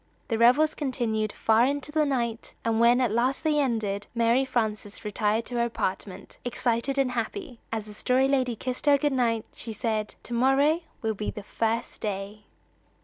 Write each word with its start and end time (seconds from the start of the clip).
The 0.29 0.39
revels 0.39 0.73
continued 0.73 1.31
far 1.31 1.67
into 1.67 1.91
the 1.91 2.07
night; 2.07 2.55
and 2.65 2.79
when 2.79 2.99
at 3.01 3.11
last 3.11 3.43
they 3.43 3.59
ended, 3.59 4.07
Mary 4.15 4.45
Frances 4.45 5.05
retired 5.05 5.45
to 5.45 5.57
her 5.57 5.65
apartment, 5.65 6.39
excited 6.43 6.97
and 6.97 7.11
happy. 7.11 7.59
As 7.71 7.85
the 7.85 7.93
Story 7.93 8.27
Lady 8.27 8.55
kissed 8.55 8.87
her 8.87 8.97
good 8.97 9.13
night, 9.13 9.45
she 9.55 9.73
said: 9.73 10.15
"To 10.23 10.33
morrow 10.33 10.81
will 11.03 11.13
be 11.13 11.29
the 11.29 11.43
first 11.43 12.01
day." 12.01 12.45